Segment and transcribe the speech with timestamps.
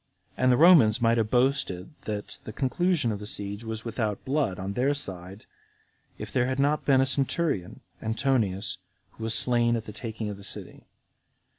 [0.35, 4.57] And the Romans might have boasted that the conclusion of that siege was without blood
[4.57, 5.45] [on their side]
[6.17, 8.79] if there had not been a centurion, Antonius,
[9.11, 10.87] who was slain at the taking of the city.